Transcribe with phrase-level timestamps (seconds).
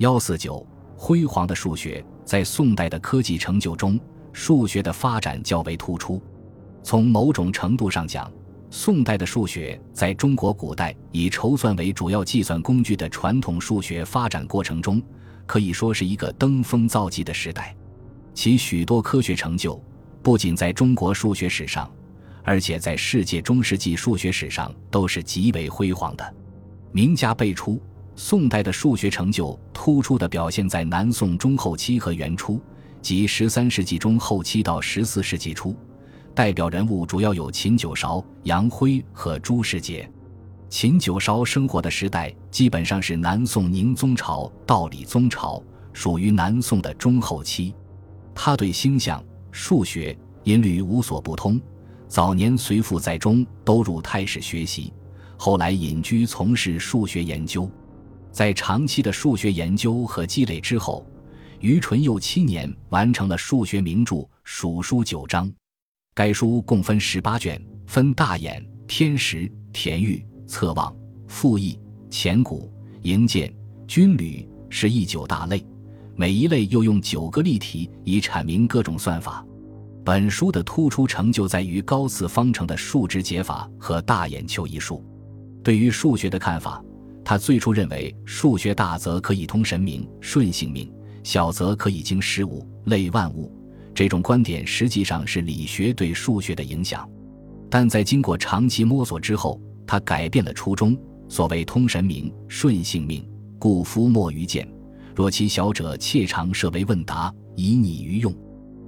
[0.00, 4.00] 幺四九，辉煌的数学在宋代的科技成就中，
[4.32, 6.22] 数学的发展较为突出。
[6.82, 8.32] 从某种程度上讲，
[8.70, 15.02] 宋代的数学在中国古代以筹算为主要计算工具的传统数学发展过程中，
[15.44, 17.76] 可以说是一个登峰造极的时代。
[18.32, 19.78] 其许多科学成就，
[20.22, 21.92] 不仅在中国数学史上，
[22.42, 26.34] 而且在世界中世纪数学史上都是极为辉煌的。
[26.90, 27.78] 名家辈出。
[28.22, 32.60] 宋代的数学成就突出的表现在南宋中后期和元初，
[33.00, 35.74] 即十三世纪中后期到十四世纪初。
[36.34, 40.06] 代表人物主要有秦九韶、杨辉和朱世杰。
[40.68, 45.60] 秦九韶生活的时代基本上是南宋宁宗朝到理宗朝，
[45.94, 47.74] 属于南宋的中后期。
[48.34, 51.58] 他对星象、数学、音律无所不通。
[52.06, 54.92] 早年随父在中，都入太史学习，
[55.38, 57.68] 后来隐居从事数学研究。
[58.32, 61.04] 在长期的数学研究和积累之后，
[61.58, 65.48] 于纯佑七年完成了数学名著《蜀书九章》。
[66.14, 70.94] 该书共分十八卷，分大衍、天时、田豫、测望、
[71.26, 71.78] 复议、
[72.10, 72.72] 乾谷、
[73.02, 73.52] 营建、
[73.86, 75.64] 军旅，是一九大类。
[76.14, 79.44] 每一类又用九个例题以阐明各种算法。
[80.04, 85.04] 本书的突出成就在于高次方程的数值解法和大眼球一术。
[85.62, 86.82] 对于数学的看法。
[87.30, 90.92] 他最初认为，数学大则可以通神明、顺性命，
[91.22, 93.56] 小则可以经事物、类万物。
[93.94, 97.08] 这种观点实际上是理学对数学的影响，
[97.70, 100.98] 但在经过长期摸索之后，他改变了初衷。
[101.28, 103.24] 所谓通神明、顺性命，
[103.60, 104.68] 故夫莫于见。
[105.14, 108.34] 若其小者，切常设为问答，以拟于用。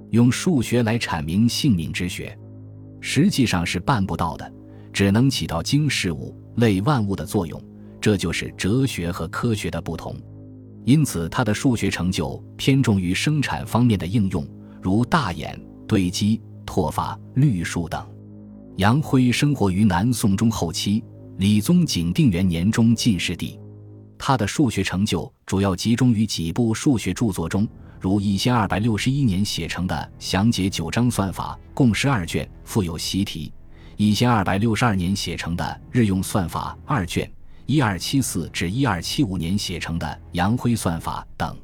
[0.09, 2.37] 用数学来阐明性命之学，
[2.99, 4.53] 实际上是办不到的，
[4.91, 7.57] 只能起到经事物、类万物的作用。
[8.03, 10.13] 这就是哲学和科学的不同，
[10.83, 14.45] 因此他的数学成就偏重于生产方面的应用，
[14.81, 18.05] 如大眼、对积、拓法、律数等。
[18.75, 21.01] 杨辉生活于南宋中后期，
[21.37, 23.57] 理宗景定元年中进士第。
[24.17, 27.65] 他的数学成就主要集中于几部数学著作中，
[28.01, 33.49] 如一千二百六十一年写成的《详解九章算法》，共十二卷，附有习题；
[33.95, 35.63] 一千二百六十二年写成的
[35.97, 37.31] 《日用算法》二卷。
[37.65, 41.57] 一二七四至一二七五年写成的《杨辉算法》等，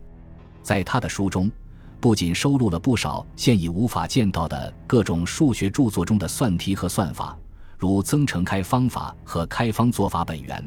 [0.64, 1.52] 在他的书中，
[2.00, 7.38] 不仅收录了不少现已无法见到的各种数学著作中的算题和算法，
[7.78, 10.66] 如增乘开方法和开方做法本源，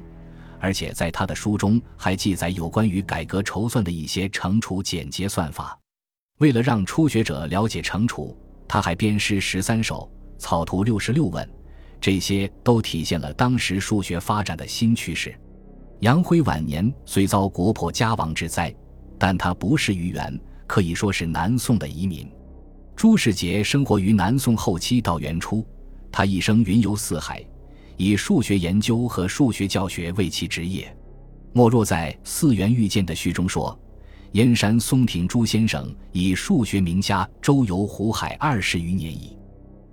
[0.61, 5.79] 而且在他的书中还记载有关于改革筹算的一些乘除简洁算法。
[6.41, 8.37] 为了让初学者了解乘除，
[8.69, 11.49] 他还编诗十三首，草图六十六问。
[12.03, 15.33] 这些都体现了当时数学发展的新趋势。
[16.01, 18.75] 杨辉晚年虽遭国破家亡之灾，
[19.17, 20.37] 但他不是愚园，
[20.67, 22.29] 可以说是南宋的遗民。
[22.97, 25.65] 朱世杰生活于南宋后期到元初，
[26.11, 27.41] 他一生云游四海，
[27.97, 30.93] 以数学研究和数学教学为其职业。
[31.53, 33.79] 莫若在《四元遇见》的序中说
[34.33, 39.37] ：“燕山松亭朱先生以数学名家周游湖海二十余年矣。”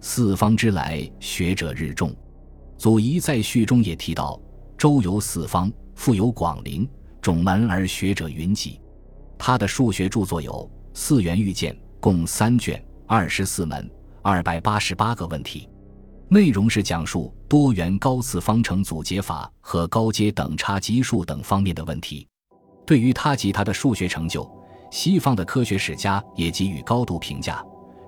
[0.01, 2.15] 四方之来，学者日众。
[2.77, 4.39] 祖仪在序中也提到，
[4.77, 6.89] 周游四方，复有广陵，
[7.21, 8.79] 种门而学者云集。
[9.38, 10.51] 他的数学著作有
[10.93, 13.89] 《四元遇见》，共三卷，二十四门，
[14.21, 15.67] 二百八十八个问题，
[16.29, 22.25] 内容是讲述多元高次方程组解法和高阶等差级数等方面的问题。
[22.85, 24.49] 对于他及他的数学成就，
[24.91, 27.61] 西方的科学史家也给予高度评价。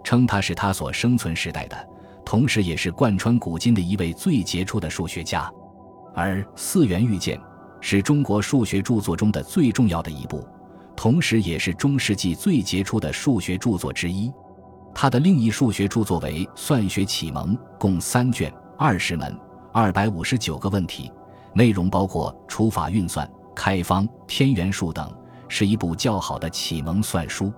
[0.03, 1.89] 称他是他所生存时代的，
[2.25, 5.51] 同时也是贯穿古今的一位最杰出的数学家。
[6.13, 7.37] 而《四元遇见》
[7.79, 10.45] 是中国数学著作中的最重要的一部，
[10.95, 14.31] 同时也是中世纪最杰出的数学著作之一。
[14.93, 19.39] 他的另一数学著作为《算学启蒙》，共三卷，二十门，
[19.71, 21.09] 二百五十九个问题，
[21.53, 25.09] 内容包括除法运算、开方、天元数等，
[25.47, 27.53] 是一部较好的启蒙算书。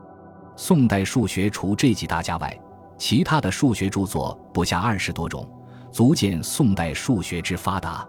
[0.56, 2.60] 宋代数学除这几大家外，
[2.98, 5.48] 其他的数学著作不下二十多种，
[5.92, 8.08] 足见宋代数学之发达。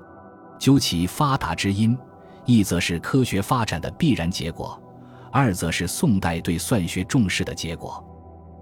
[0.58, 1.96] 究其发达之因，
[2.44, 4.80] 一则是科学发展的必然结果，
[5.32, 8.02] 二则是宋代对算学重视的结果。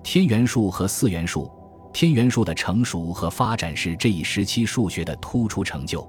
[0.03, 1.51] 天元数和四元数，
[1.93, 6.09] 天元数的成熟和发展是这一时期数学的突出成就。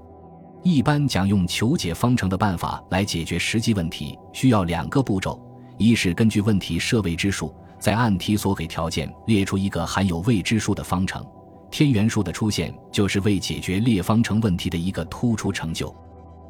[0.62, 5.38] 一般讲用求解方程的办法来解决实际问题，需要两个步骤：
[5.76, 7.54] 一是根据问题设未知数。
[7.84, 11.22] 在按题所给条件列出一个含有未知数的方程，
[11.70, 15.94] 天元数的出现就是为解决列方程问题的一个突出成就。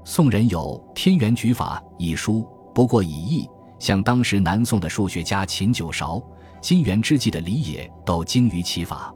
[0.04, 3.50] 宋人有《天元举法》一书，不过以易，
[3.80, 6.22] 像当时南宋的数学家秦九韶、
[6.60, 9.12] 金元之际的李野都精于其法。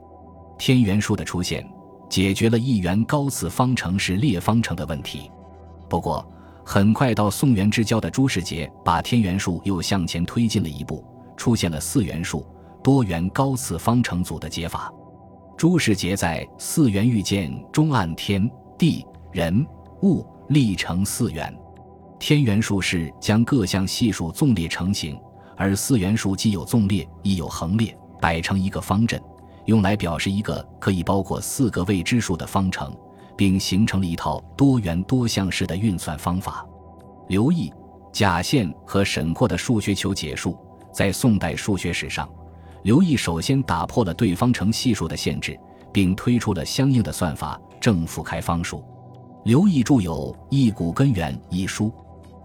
[0.57, 1.65] 天元数的出现，
[2.09, 5.31] 解决了一元高次方程式列方程的问题。
[5.87, 6.29] 不过，
[6.65, 11.01] 很快到宋元之交的朱世杰把天元数又向前推进了一步，
[11.39, 12.45] 出现了四元数
[12.83, 14.93] 多元高次方程组的解法。
[15.57, 18.47] 朱世杰在《四元遇见》中按天
[18.77, 19.65] 地人
[20.03, 21.57] 物立成四元。
[22.19, 25.17] 天元数是将各项系数纵列成型，
[25.55, 29.21] 而四元数既有纵列，亦有横列，摆成一个方阵，
[29.63, 32.93] 用来表示一个可以包括四个未知数的方程。
[33.37, 36.67] 并形成了一套多元多项式的运算方法。
[37.29, 37.71] 刘毅、
[38.11, 40.57] 贾宪和沈括的数学求解数，
[40.91, 42.29] 在宋代数学史上，
[42.83, 45.59] 刘毅首先打破了对方程系数的限制，
[45.91, 48.83] 并推出了相应的算法——正负开方数。
[49.45, 51.91] 刘毅著有《一古根源》一书，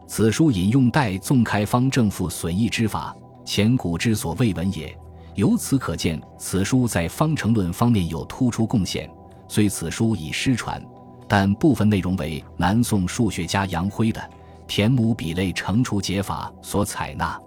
[0.06, 3.14] 此书引用代纵开方正负损益之法，
[3.44, 4.96] 前古之所未闻也。
[5.35, 9.11] 由此可见，此书在方程论方面有突出贡献。
[9.49, 10.81] 虽此书已失传，
[11.26, 14.23] 但部分内容为南宋数学家杨辉的
[14.69, 17.38] 田母比类乘除解法所采纳。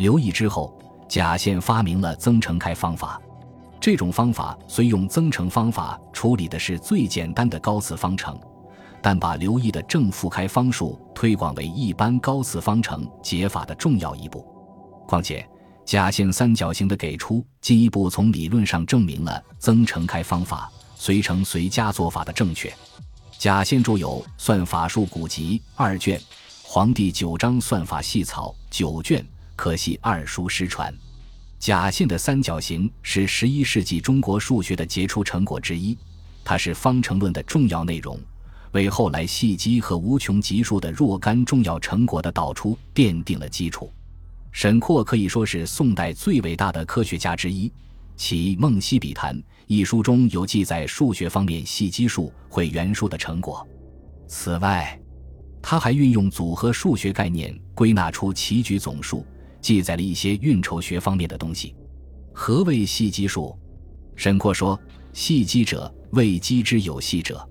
[0.00, 0.74] 刘毅之后，
[1.10, 3.20] 贾宪发明了增乘开方法。
[3.78, 8.40] 这种方法虽用增乘方法处理的是最简单的高次方程，
[9.02, 14.42] 但把刘毅的正负开方数推广为一般高次方程解法的重要一步。
[15.06, 15.46] 况且，
[15.84, 20.72] 贾宪三角形的给出进一步从理论上证明了增乘开方法。
[20.94, 22.72] 随乘随加做法的正确，
[23.36, 26.18] 贾宪著有《算法术古籍》二卷，
[26.62, 29.22] 《黄帝九章算法细草》九卷，
[29.60, 30.90] 可惜二书失传。
[31.58, 35.94] 贾宪的三角形是十一世纪中国数学的杰出成果之一，
[36.42, 38.18] 它是方程论的重要内容，
[38.72, 43.92] 为后来细积和无穷级数的若干重要成果的导出奠定了基础。
[44.50, 47.70] 沈括可以说是宋代最伟大的科学家之一。
[48.16, 49.36] 其《梦溪笔谈》
[49.66, 53.68] 一书中有记载数学方面细积数、会元数的成果。
[54.26, 54.98] 此外，
[55.60, 59.26] 他还运用组合数学概念归纳出棋局总数，
[59.60, 61.74] 记载了一些运筹学方面的东西。
[62.32, 63.56] 何谓细积数？
[64.16, 64.78] 沈括说
[65.12, 67.48] ：“细积者，谓积之有细者，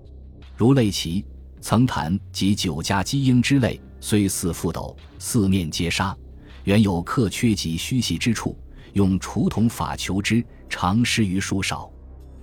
[0.56, 1.26] 如类棋、
[1.62, 6.16] 层坛及九家基鹰之类，虽似覆斗，四面皆杀，
[6.64, 8.58] 原有克缺及虚隙之处。”
[8.94, 11.92] 用除同法求之，常失于数少。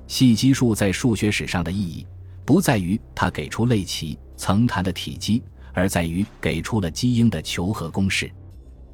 [0.06, 2.06] 细积数在数学史上的意义，
[2.44, 5.42] 不在于它给出类棋、层坛的体积，
[5.74, 8.30] 而在于给出了基因的求和公式。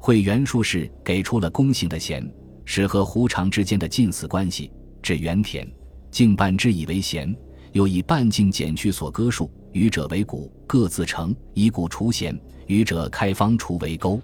[0.05, 2.29] 会元术士给出了弓形的弦，
[2.65, 4.69] 是和弧长之间的近似关系。
[5.01, 5.65] 至原田，
[6.11, 7.33] 径半之以为弦，
[7.71, 14.21] 又以半径减去所割数，余者为骨，各自成，以骨除弦，余者开方除为钩，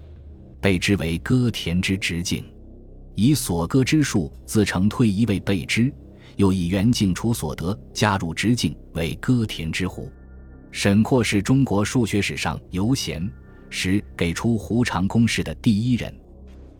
[0.60, 2.44] 被之为割田之直径。
[3.14, 5.90] 以所割之数自成退一位备之，
[6.36, 10.06] 又以圆径除所得加入直径为割田之弧。
[10.70, 13.26] 沈括是中国数学史上由弦
[13.70, 16.12] 时给出弧长公式的第一人。《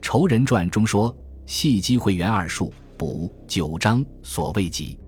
[0.02, 1.16] 仇人传》中说
[1.46, 4.98] ：“细积会元二数，补九章所谓集。”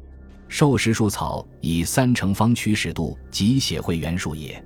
[0.49, 4.63] 授时数草以三乘方取使度，即写会元数也。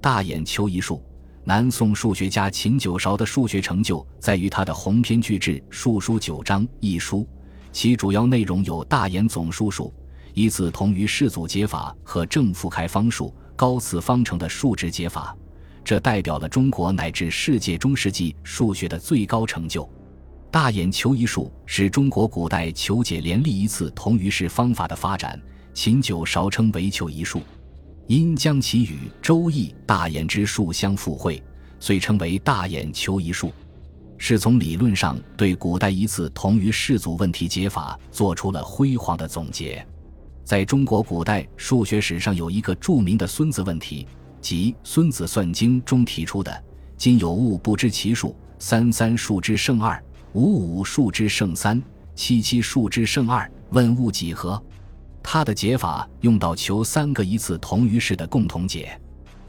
[0.00, 1.02] 大眼求一数。
[1.42, 7.26] 南宋数学家秦九韶的数学成就在于他的鸿篇巨制《数书九章》一书，
[7.72, 9.92] 其主要内容有大眼总数数、
[10.34, 15.34] 以此同于世祖解法和正负开方数、高次方程的数值解法。
[15.84, 19.88] 这代表了中国乃至世界中世纪数学的最高成就。
[20.50, 25.40] 大眼求一术是中国古代求解连立一次同于式方法的发展，
[25.72, 27.40] 秦九韶称为求一术。
[28.06, 31.40] 因将其与《周易》大眼之数相附会，
[31.78, 33.52] 遂称为大眼求一术，
[34.18, 39.86] 是从理论上对古代一次同于式组问题解法做出了辉煌的总结。
[40.42, 44.08] 在中国古代数学史上，有一个著名的孙子问题，
[44.40, 46.64] 即《孙子算经》中提出的
[46.96, 51.82] “今有物不知其数，三三数之胜二，五五数之胜三，
[52.14, 54.62] 七七数之胜二，问物几何？”
[55.22, 58.98] 他的解法用到求三个一次同于式的共同解，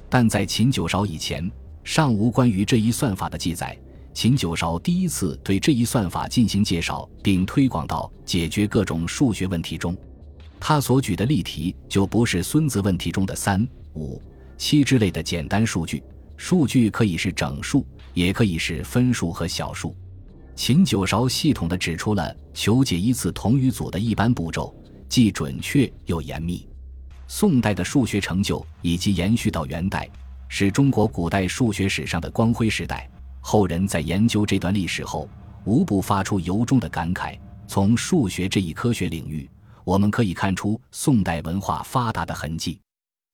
[0.10, 1.50] 但在秦九韶以前
[1.83, 3.77] 尚无关于这一算法的记载。
[4.13, 9.95] 秦九韶第一次对这一算法进行介绍并推广到解决各种数学问题中，
[10.60, 14.21] 他所举的例题就不是孙子问题中的三、五、
[14.62, 16.03] 七之类的简单数据，
[16.38, 19.96] 数据可以是整数，也可以是分数和小数。
[20.56, 24.72] 秦九韶系统地指出了求解一次同余组的一般步骤。
[25.10, 26.70] 既准确又严密，
[27.27, 30.08] 宋代的数学成就以及延续到元代，
[30.48, 33.10] 是中国古代数学史上的光辉时代。
[33.39, 35.27] 后人在研究这段历史后，
[35.65, 37.36] 无不发出由衷的感慨。
[37.68, 39.50] 从数学这一科学领域，
[39.84, 42.80] 我们可以看出宋代文化发达的痕迹。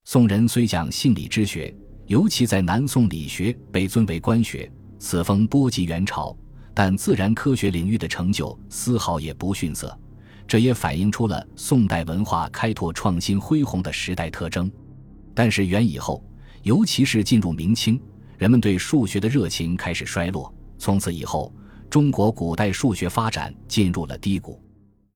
[0.09, 6.33] 宋人虽讲性理之学，尤其在南宋理学被尊为官学，此风波及元朝，
[6.73, 9.99] 但自然科学领域的成就丝毫也不逊色。
[10.47, 14.71] 这也反映出了宋代文化开拓创新恢宏的时代特征。
[15.35, 16.23] 但是元以后，
[16.63, 17.99] 尤其是进入明清，
[18.37, 20.55] 人们对数学的热情开始衰落。
[20.77, 21.53] 从此以后，
[21.89, 24.57] 中国古代数学发展进入了低谷。